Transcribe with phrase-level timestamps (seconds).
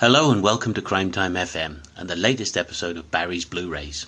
[0.00, 4.06] Hello and welcome to Crime Time FM and the latest episode of Barry's Blu-rays.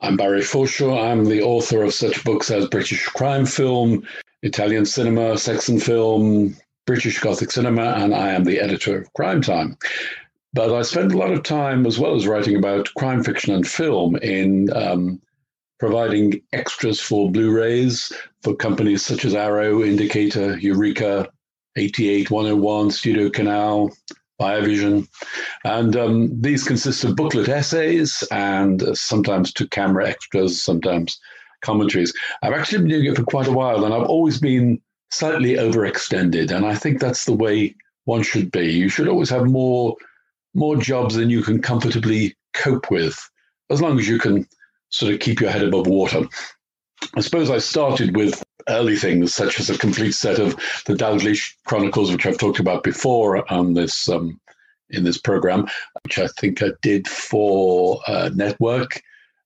[0.00, 1.12] I'm Barry Forshaw.
[1.12, 4.08] I'm the author of such books as British crime film,
[4.40, 6.56] Italian cinema, Sex and Film,
[6.86, 9.76] British Gothic cinema, and I am the editor of Crime Time.
[10.54, 13.68] But I spend a lot of time, as well as writing about crime fiction and
[13.68, 15.20] film, in um,
[15.78, 18.10] providing extras for Blu-rays
[18.42, 21.28] for companies such as Arrow, Indicator, Eureka,
[21.76, 23.92] 88101, Studio Canal,
[24.42, 25.08] Biovision.
[25.64, 31.18] And um, these consist of booklet essays and sometimes two camera extras, sometimes
[31.62, 32.12] commentaries.
[32.42, 36.50] I've actually been doing it for quite a while and I've always been slightly overextended.
[36.50, 38.72] And I think that's the way one should be.
[38.72, 39.94] You should always have more
[40.54, 43.18] more jobs than you can comfortably cope with,
[43.70, 44.46] as long as you can
[44.90, 46.24] sort of keep your head above water.
[47.14, 51.54] I suppose I started with early things such as a complete set of the Dalgliesh
[51.64, 54.40] Chronicles, which I've talked about before on this um,
[54.90, 55.66] in this program,
[56.04, 59.02] which I think I did for uh, Network.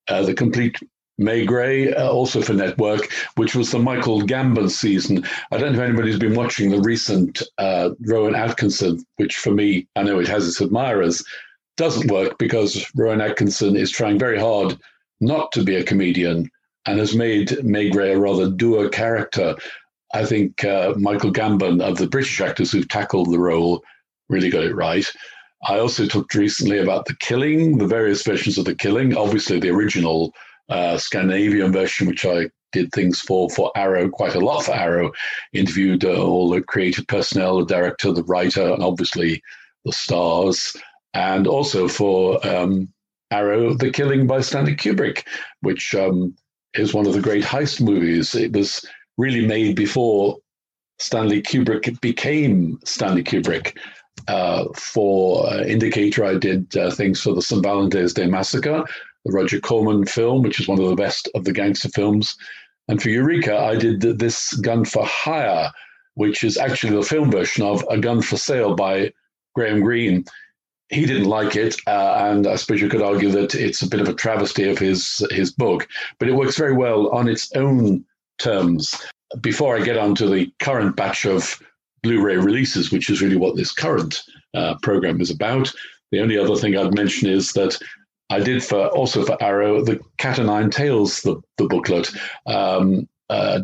[0.08, 0.76] Uh, the complete
[1.20, 5.24] Maigret, uh, also for Network, which was the Michael Gambon season.
[5.50, 9.88] I don't know if anybody's been watching the recent uh, Rowan Atkinson, which for me,
[9.96, 11.24] I know it has its admirers,
[11.76, 14.78] doesn't work because Rowan Atkinson is trying very hard
[15.20, 16.50] not to be a comedian
[16.86, 19.56] and has made Maigret a rather dour character.
[20.14, 23.82] I think uh, Michael Gambon, of the British actors who've tackled the role,
[24.28, 25.06] really got it right.
[25.68, 29.16] I also talked recently about The Killing, the various versions of The Killing.
[29.16, 30.32] Obviously, the original
[30.68, 35.12] uh, Scandinavian version, which I did things for for Arrow, quite a lot for Arrow.
[35.52, 39.42] Interviewed uh, all the creative personnel, the director, the writer, and obviously
[39.84, 40.76] the stars.
[41.14, 42.92] And also for um,
[43.30, 45.26] Arrow, The Killing by Stanley Kubrick,
[45.62, 46.36] which um,
[46.78, 48.34] is one of the great heist movies.
[48.34, 48.84] It was
[49.16, 50.38] really made before
[50.98, 53.76] Stanley Kubrick became Stanley Kubrick.
[54.28, 57.62] Uh, for uh, Indicator, I did uh, things for the St.
[57.62, 58.84] Valentine's Day Massacre,
[59.24, 62.34] the Roger Corman film, which is one of the best of the gangster films.
[62.88, 65.70] And for Eureka, I did this Gun for Hire,
[66.14, 69.12] which is actually the film version of A Gun for Sale by
[69.54, 70.24] Graham Greene
[70.88, 74.00] he didn't like it, uh, and I suppose you could argue that it's a bit
[74.00, 75.88] of a travesty of his his book.
[76.18, 78.04] But it works very well on its own
[78.38, 78.94] terms.
[79.40, 81.60] Before I get on to the current batch of
[82.02, 84.22] Blu-ray releases, which is really what this current
[84.54, 85.72] uh, program is about,
[86.12, 87.76] the only other thing I'd mention is that
[88.30, 92.12] I did for also for Arrow the Cat o' Nine Tails the the booklet.
[92.46, 93.60] Um, uh,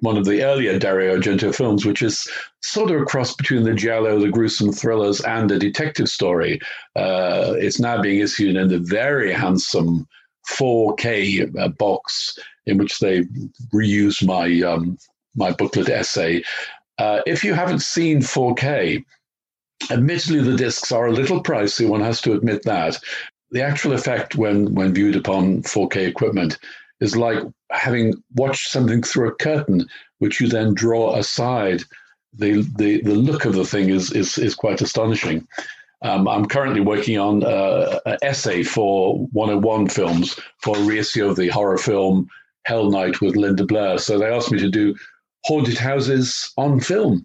[0.00, 2.26] one of the earlier Dario Argento films, which is
[2.62, 6.58] sort of a cross between the giallo, the gruesome thrillers, and a detective story.
[6.94, 10.06] Uh, it's now being issued in the very handsome
[10.50, 13.22] 4K uh, box in which they
[13.74, 14.96] reused my um,
[15.34, 16.42] my booklet essay.
[16.98, 19.04] Uh, if you haven't seen 4K,
[19.90, 21.86] admittedly the discs are a little pricey.
[21.86, 22.98] One has to admit that.
[23.50, 26.58] The actual effect when when viewed upon 4K equipment
[27.00, 29.86] is like having watched something through a curtain,
[30.18, 31.82] which you then draw aside.
[32.34, 35.46] The, the, the look of the thing is, is, is quite astonishing.
[36.02, 41.36] Um, I'm currently working on uh, an essay for 101 films for a reissue of
[41.36, 42.28] the horror film
[42.66, 43.98] Hell Night with Linda Blair.
[43.98, 44.94] So they asked me to do
[45.44, 47.24] haunted houses on film.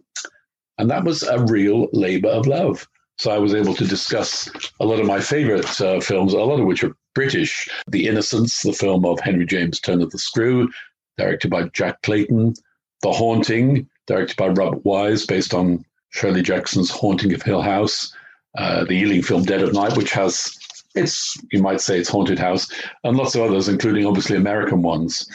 [0.77, 2.87] And that was a real labor of love.
[3.17, 4.49] So I was able to discuss
[4.79, 7.69] a lot of my favorite uh, films, a lot of which are British.
[7.87, 10.69] The Innocents, the film of Henry James Turn of the Screw,
[11.17, 12.53] directed by Jack Clayton.
[13.01, 18.13] The Haunting, directed by Robert Wise, based on Shirley Jackson's Haunting of Hill House.
[18.57, 20.57] Uh, the Ealing film Dead of Night, which has
[20.95, 22.67] it's you might say it's haunted house,
[23.03, 25.27] and lots of others, including obviously American ones.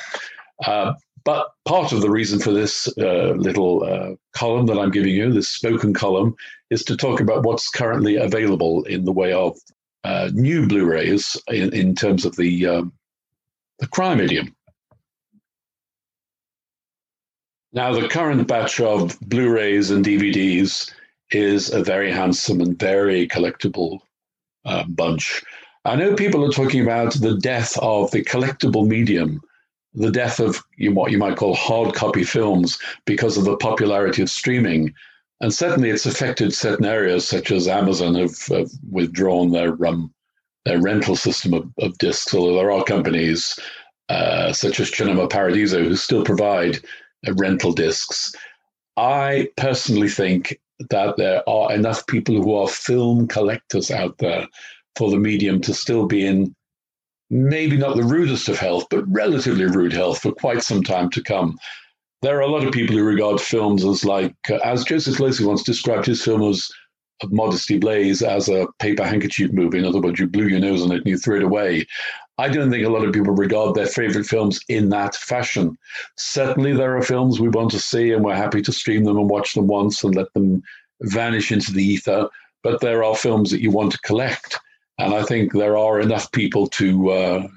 [0.67, 0.93] Uh,
[1.25, 5.33] but part of the reason for this uh, little uh, column that I'm giving you,
[5.33, 6.37] this spoken column,
[6.71, 9.59] is to talk about what's currently available in the way of
[10.07, 12.93] uh, new Blu-rays in, in, terms of the um,
[13.79, 14.55] the crime idiom.
[17.73, 20.91] Now, the current batch of Blu-rays and DVDs
[21.31, 23.99] is a very handsome and very collectible
[24.65, 25.43] uh, bunch.
[25.85, 29.43] I know people are talking about the death of the collectible medium
[29.97, 34.31] the death of what you might call hard copy films because of the popularity of
[34.31, 34.95] streaming.
[35.41, 40.13] And certainly it's affected certain areas, such as Amazon have, have withdrawn their, um,
[40.65, 43.59] their rental system of, of discs, although there are companies
[44.09, 46.79] uh, such as Cinema Paradiso who still provide
[47.27, 48.33] uh, rental discs.
[48.97, 50.59] I personally think
[50.91, 54.47] that there are enough people who are film collectors out there
[54.97, 56.55] for the medium to still be in
[57.29, 61.23] maybe not the rudest of health, but relatively rude health for quite some time to
[61.23, 61.59] come.
[62.23, 65.45] There are a lot of people who regard films as like, uh, as Joseph Losey
[65.45, 66.69] once described his film as
[67.25, 69.79] Modesty Blaise as a paper handkerchief movie.
[69.79, 71.87] In other words, you blew your nose on it and you threw it away.
[72.39, 75.77] I don't think a lot of people regard their favorite films in that fashion.
[76.17, 79.31] Certainly, there are films we want to see, and we're happy to stream them and
[79.31, 80.63] watch them once and let them
[81.03, 82.29] vanish into the ether.
[82.63, 84.59] But there are films that you want to collect,
[84.99, 87.49] and I think there are enough people to uh,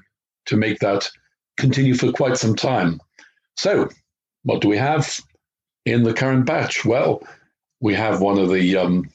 [0.46, 1.10] to make that
[1.58, 3.00] continue for quite some time.
[3.56, 3.90] So,
[4.42, 5.20] what do we have
[5.84, 6.84] in the current batch?
[6.84, 7.22] Well,
[7.80, 9.10] we have one of the um,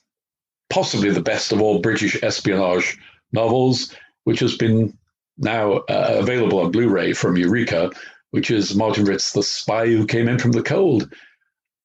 [0.69, 2.97] possibly the best of all British espionage
[3.31, 3.93] novels,
[4.23, 4.97] which has been
[5.37, 7.91] now uh, available on Blu-ray from Eureka,
[8.31, 11.13] which is Martin Ritt's The Spy Who Came In From the Cold.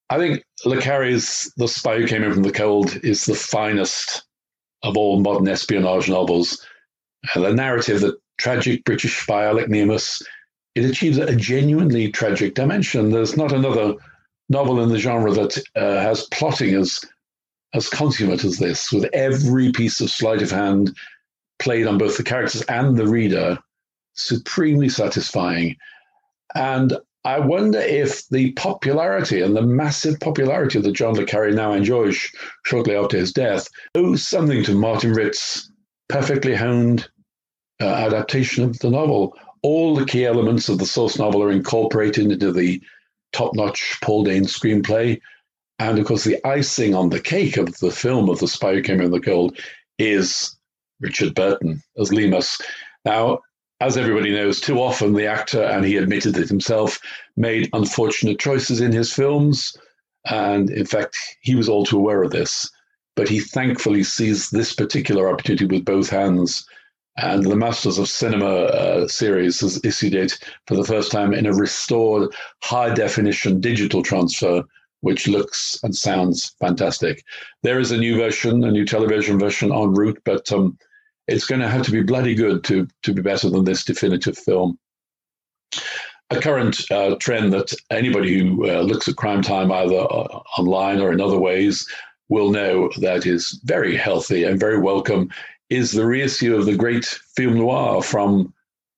[0.09, 4.23] I think Le Carre's The Spy Who Came In From the Cold is the finest
[4.83, 6.65] of all modern espionage novels.
[7.35, 10.23] Uh, the narrative that tragic British spy Alec Leamas,
[10.75, 13.11] it achieves a genuinely tragic dimension.
[13.11, 13.95] There's not another
[14.49, 17.01] novel in the genre that uh, has plotting as
[17.73, 20.97] as consummate as this, with every piece of sleight of hand
[21.61, 23.59] played on both the characters and the reader,
[24.15, 25.77] supremely satisfying.
[26.57, 31.73] And I wonder if the popularity and the massive popularity that John le Carre now
[31.73, 32.19] enjoys
[32.65, 35.71] shortly after his death owes something to Martin Ritt's
[36.09, 37.09] perfectly honed
[37.81, 39.37] uh, adaptation of the novel.
[39.63, 42.81] All the key elements of the source novel are incorporated into the
[43.33, 45.21] top notch Paul Dehn screenplay.
[45.79, 48.83] And of course, the icing on the cake of the film of The Spy Who
[48.83, 49.59] Came in the Cold
[49.99, 50.57] is
[51.01, 52.61] Richard Burton as Leamas.
[53.05, 53.41] Now,
[53.81, 56.99] as everybody knows, too often the actor, and he admitted it himself,
[57.37, 59.75] made unfortunate choices in his films.
[60.27, 62.71] And in fact, he was all too aware of this.
[63.17, 66.67] But he thankfully seized this particular opportunity with both hands
[67.23, 71.47] and the Masters of Cinema uh, series has issued it for the first time in
[71.47, 74.63] a restored high definition digital transfer,
[75.01, 77.23] which looks and sounds fantastic.
[77.63, 80.79] There is a new version, a new television version en route, but um,
[81.29, 84.39] it's going to have to be bloody good to, to be better than this definitive
[84.39, 84.79] film.
[86.31, 91.01] A current uh, trend that anybody who uh, looks at crime time either uh, online
[91.01, 91.87] or in other ways
[92.29, 95.29] will know that is very healthy and very welcome
[95.71, 98.53] is the reissue of the great film noir from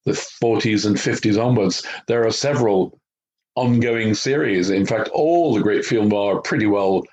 [0.05, 1.87] the 40s and 50s onwards.
[2.09, 2.99] There are several
[3.55, 4.71] ongoing series.
[4.71, 7.05] In fact, all the great film noir are pretty well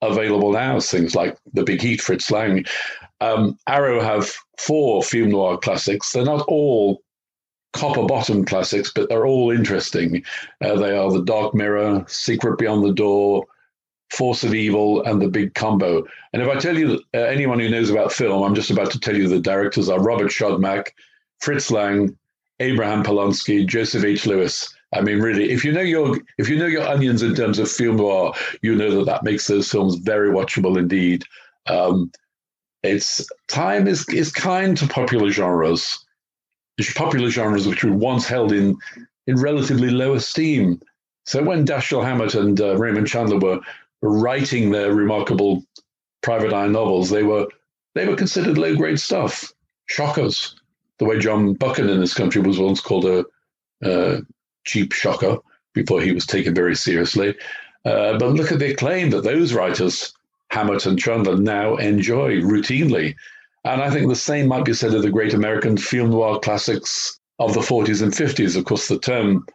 [0.00, 0.80] available now.
[0.80, 2.64] Things like The Big Heat, Fritz Lang.
[3.20, 6.10] Um, Arrow have four film noir classics.
[6.12, 7.02] They're not all
[7.72, 10.24] copper bottom classics, but they're all interesting.
[10.60, 13.46] Uh, they are The Dark Mirror, Secret Beyond the Door,
[14.12, 16.04] Force of Evil, and The Big Combo.
[16.32, 19.00] And if I tell you uh, anyone who knows about film, I'm just about to
[19.00, 20.88] tell you the directors are Robert Siodmak,
[21.40, 22.16] Fritz Lang,
[22.60, 24.26] Abraham Polonsky, Joseph H.
[24.26, 24.72] Lewis.
[24.94, 27.70] I mean, really, if you know your if you know your onions in terms of
[27.70, 31.24] film noir, you know that that makes those films very watchable indeed.
[31.66, 32.12] Um,
[32.82, 36.04] it's time is is kind to popular genres,
[36.94, 38.76] popular genres which were once held in
[39.26, 40.80] in relatively low esteem.
[41.24, 43.60] So when Dashiell Hammett and uh, Raymond Chandler were
[44.02, 45.64] writing their remarkable
[46.22, 47.46] private eye novels, they were
[47.94, 49.52] they were considered low grade stuff,
[49.86, 50.56] shockers.
[50.98, 53.24] The way John Buchan in this country was once called a,
[54.64, 55.38] cheap shocker
[55.74, 57.34] before he was taken very seriously.
[57.84, 60.12] Uh, but look at the acclaim that those writers,
[60.50, 63.16] Hammett and Chandler, now enjoy routinely.
[63.64, 67.18] And I think the same might be said of the great American film noir classics
[67.40, 68.56] of the 40s and 50s.
[68.56, 69.46] Of course, the term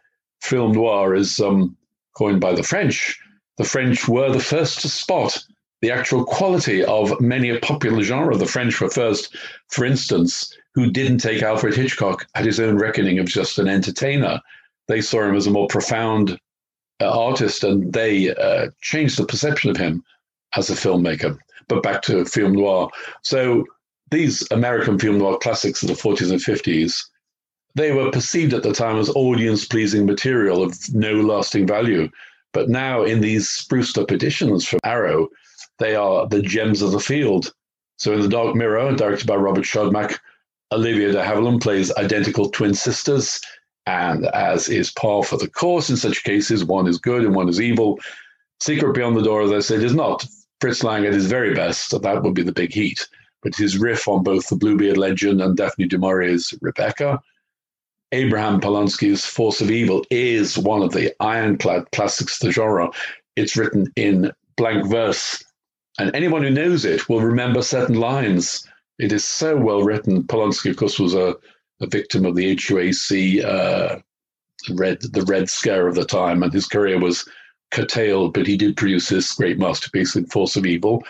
[0.42, 1.76] film noir is um,
[2.16, 3.18] coined by the French,
[3.58, 5.44] the French were the first to spot
[5.80, 8.36] the actual quality of many a popular genre.
[8.36, 9.36] The French were first,
[9.68, 14.40] for instance, who didn't take Alfred Hitchcock at his own reckoning of just an entertainer.
[14.86, 16.38] They saw him as a more profound
[17.00, 20.02] uh, artist and they uh, changed the perception of him
[20.56, 21.38] as a filmmaker.
[21.68, 22.90] But back to film noir.
[23.22, 23.64] So
[24.10, 27.04] these American film noir classics of the 40s and 50s,
[27.74, 32.08] they were perceived at the time as audience pleasing material of no lasting value.
[32.58, 35.28] But now in these spruced up editions from Arrow,
[35.78, 37.52] they are the gems of the field.
[37.98, 40.18] So in The Dark Mirror, directed by Robert Siodmak,
[40.72, 43.40] Olivia de Havilland plays identical twin sisters.
[43.86, 47.48] And as is par for the course in such cases, one is good and one
[47.48, 48.00] is evil.
[48.58, 50.26] Secret Beyond the Door, as I said, is not
[50.60, 51.92] Fritz Lang at his very best.
[52.02, 53.06] That would be the big heat.
[53.44, 57.22] But his riff on both the Bluebeard legend and Daphne du Maurier's Rebecca
[58.12, 62.90] Abraham Polonsky's Force of Evil is one of the ironclad classics of the genre.
[63.36, 65.44] It's written in blank verse,
[65.98, 68.66] and anyone who knows it will remember certain lines.
[68.98, 70.24] It is so well written.
[70.24, 71.36] Polonsky, of course, was a,
[71.80, 73.98] a victim of the HUAC uh,
[74.70, 77.28] red the Red Scare of the time, and his career was
[77.70, 78.34] curtailed.
[78.34, 81.04] But he did produce this great masterpiece in Force of Evil.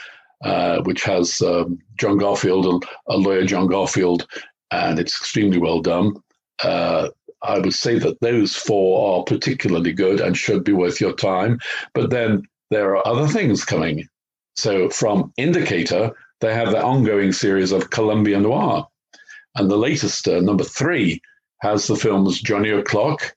[0.45, 4.26] uh, which has um, John Garfield, a, a, lawyer, John Garfield,
[4.71, 6.14] and it's extremely well done.
[6.62, 7.09] Uh,
[7.43, 11.61] I would say that those four are particularly good and should be worth your time.
[11.95, 14.09] But then there are other things coming.
[14.57, 18.88] So from Indicator, they have the ongoing series of Columbia Noir.
[19.55, 21.21] And the latest, uh, number three,
[21.62, 23.35] has the films Johnny O'Clock,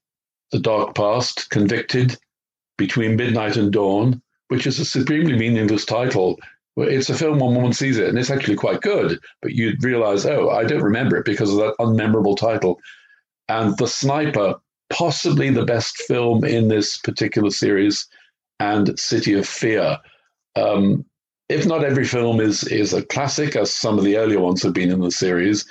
[0.51, 2.17] The Dark Past, Convicted,
[2.77, 6.37] Between Midnight and Dawn, which is a supremely meaningless title.
[6.77, 10.25] It's a film when one sees it, and it's actually quite good, but you realize,
[10.25, 12.79] oh, I don't remember it because of that unmemorable title.
[13.51, 14.55] And The Sniper,
[14.89, 18.07] possibly the best film in this particular series,
[18.61, 19.97] and City of Fear.
[20.55, 21.03] Um,
[21.49, 24.73] if not every film is is a classic, as some of the earlier ones have
[24.73, 25.65] been in the series,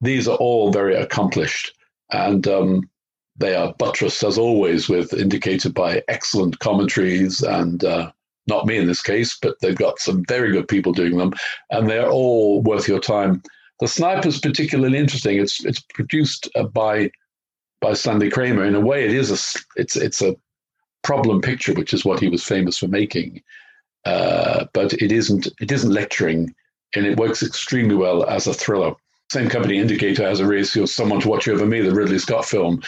[0.00, 1.72] these are all very accomplished,
[2.10, 2.90] and um,
[3.36, 7.84] they are buttressed as always with Indicator by excellent commentaries and.
[7.84, 8.10] Uh,
[8.48, 11.32] not me in this case, but they've got some very good people doing them,
[11.70, 13.40] and they're all worth your time.
[13.82, 15.40] The Sniper is particularly interesting.
[15.40, 17.10] It's it's produced uh, by
[17.80, 18.64] by Stanley Kramer.
[18.64, 20.36] In a way, it is a it's it's a
[21.02, 23.42] problem picture, which is what he was famous for making.
[24.04, 26.54] Uh, but it isn't it isn't lecturing,
[26.94, 28.94] and it works extremely well as a thriller.
[29.32, 32.80] Same company Indicator has a you someone to watch over me, the Ridley Scott film,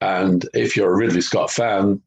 [0.00, 2.00] and if you're a Ridley Scott fan,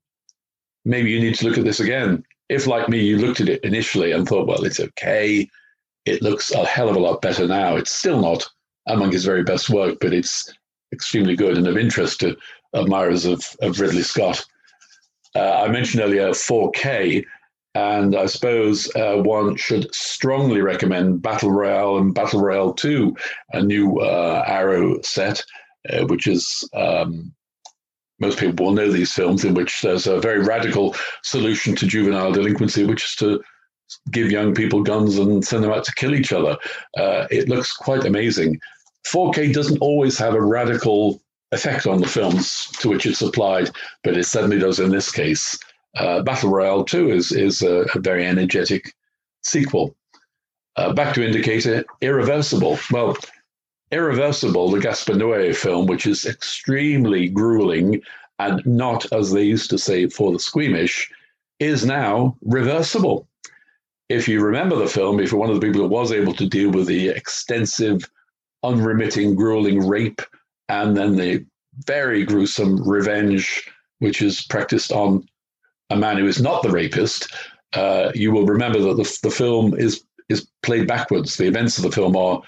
[0.83, 2.24] maybe you need to look at this again.
[2.50, 5.48] If, like me, you looked at it initially and thought, well, it's okay,
[6.05, 7.75] it looks a hell of a lot better now.
[7.75, 8.48] It's still not
[8.88, 10.51] among his very best work, but it's
[10.93, 12.36] extremely good and of interest to
[12.74, 14.43] admirers of, of Ridley Scott.
[15.36, 17.25] Uh, I mentioned earlier 4K.
[17.74, 23.15] And I suppose uh, one should strongly recommend Battle Royale and Battle Royale 2,
[23.53, 25.41] a new uh, Arrow set,
[25.89, 27.34] uh, which is, um,
[28.20, 32.34] most people will know these films, in which there's a very radical solution to juvenile
[32.34, 33.41] delinquency, which is to
[34.12, 36.57] give young people guns and send them out to kill each other.
[36.98, 38.60] Uh, it looks quite amazing.
[39.07, 41.21] 4K doesn't always have a radical
[41.51, 43.69] effect on the films to which it's applied,
[44.03, 45.57] but it certainly does in this case.
[45.95, 48.93] Uh, Battle Royale 2 is, is a, a very energetic
[49.43, 49.95] sequel.
[50.77, 52.79] Uh, back to Indicator, Irreversible.
[52.91, 53.17] Well,
[53.91, 58.01] Irreversible, the Gaspar Noé film, which is extremely grueling
[58.39, 61.12] and not, as they used to say, for the squeamish,
[61.60, 63.27] is now reversible.
[64.11, 66.45] If you remember the film, if you're one of the people who was able to
[66.45, 68.03] deal with the extensive,
[68.61, 70.21] unremitting, grueling rape
[70.67, 71.45] and then the
[71.85, 75.25] very gruesome revenge, which is practiced on
[75.91, 77.33] a man who is not the rapist,
[77.71, 81.37] uh, you will remember that the, the film is is played backwards.
[81.37, 82.41] The events of the film are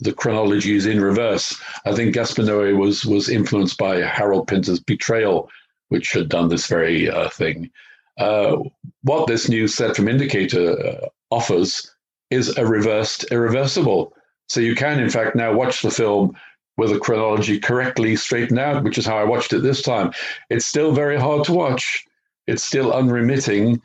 [0.00, 1.54] the chronology is in reverse.
[1.86, 5.48] I think Gaspar Noé was was influenced by Harold Pinter's Betrayal,
[5.90, 7.70] which had done this very uh, thing.
[8.18, 8.58] Uh,
[9.02, 11.90] what this new set from Indicator uh, offers
[12.30, 14.12] is a reversed irreversible.
[14.48, 16.36] So you can, in fact, now watch the film
[16.76, 20.12] with the chronology correctly straightened out, which is how I watched it this time.
[20.50, 22.04] It's still very hard to watch
[22.46, 23.80] it's still unremitting.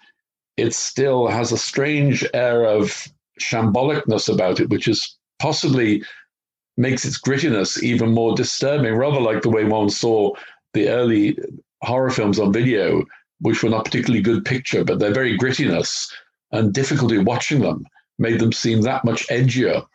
[0.57, 3.07] It still has a strange air of
[3.39, 6.03] shambolicness about it, which is possibly
[6.77, 10.31] makes its grittiness even more disturbing, rather like the way one saw
[10.73, 11.37] the early
[11.83, 13.03] horror films on video,
[13.39, 16.07] which were not particularly good picture, but their very grittiness
[16.51, 17.85] and difficulty watching them
[18.19, 19.85] made them seem that much edgier.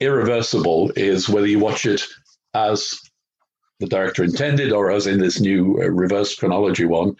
[0.00, 2.02] Irreversible is whether you watch it
[2.54, 2.98] as
[3.80, 7.16] the director intended or as in this new uh, reverse chronology one,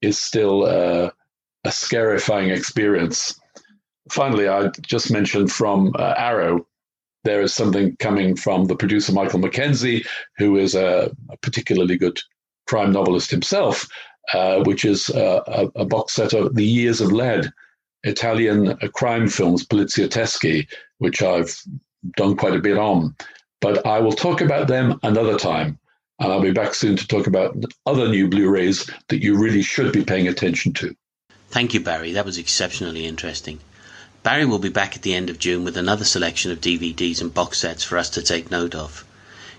[0.00, 1.10] is still uh,
[1.64, 3.38] a scarifying experience.
[4.10, 6.66] Finally, I just mentioned from uh, Arrow,
[7.24, 10.04] there is something coming from the producer Michael Mackenzie,
[10.36, 12.18] who is a, a particularly good
[12.66, 13.88] crime novelist himself,
[14.32, 17.52] uh, which is a, a, box set of The Years of Lead,
[18.04, 20.66] Italian uh, crime films, Poliziotteschi,
[20.98, 21.54] which I've
[22.16, 23.14] done quite a bit on.
[23.60, 25.78] But I will talk about them another time.
[26.20, 29.62] And I'll be back soon to talk about other new Blu rays that you really
[29.62, 30.94] should be paying attention to.
[31.48, 32.12] Thank you, Barry.
[32.12, 33.58] That was exceptionally interesting.
[34.22, 37.34] Barry will be back at the end of June with another selection of DVDs and
[37.34, 39.04] box sets for us to take note of.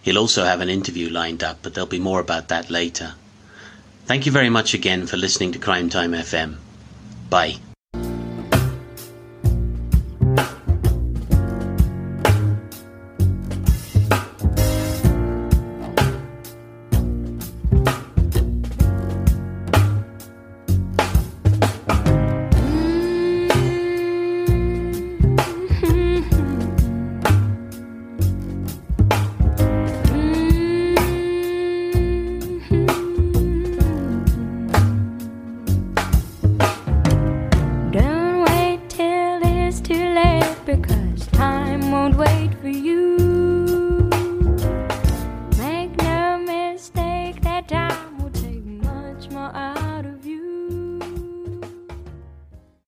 [0.01, 3.15] He'll also have an interview lined up, but there'll be more about that later.
[4.05, 6.57] Thank you very much again for listening to Crime Time FM.
[7.29, 7.55] Bye.